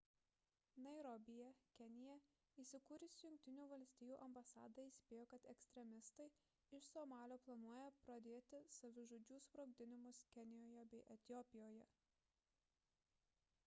[0.83, 1.49] nairobyje
[1.79, 2.13] kenija
[2.63, 6.27] įsikūrusi jungtinių valstijų ambasada įspėjo kad ekstremistai
[6.79, 11.85] iš somalio planuoja pradėti savižudžių sprogdinimus kenijoje bei etiopijoje